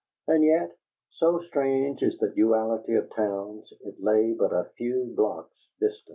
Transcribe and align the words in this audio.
And 0.27 0.43
yet 0.43 0.75
so 1.11 1.41
strange 1.47 2.01
is 2.01 2.17
the 2.17 2.31
duality 2.35 2.95
of 2.95 3.13
towns 3.15 3.71
it 3.81 4.01
lay 4.01 4.33
but 4.33 4.51
a 4.51 4.71
few 4.75 5.13
blocks 5.15 5.53
distant. 5.79 6.09